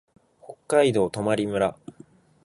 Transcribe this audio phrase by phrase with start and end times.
[0.43, 1.73] 北海道泊村